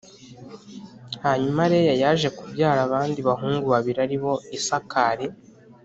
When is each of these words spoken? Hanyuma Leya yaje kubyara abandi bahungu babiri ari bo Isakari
Hanyuma 1.25 1.61
Leya 1.71 1.95
yaje 2.03 2.27
kubyara 2.37 2.79
abandi 2.87 3.19
bahungu 3.27 3.65
babiri 3.73 3.99
ari 4.05 4.17
bo 4.23 4.33
Isakari 4.57 5.25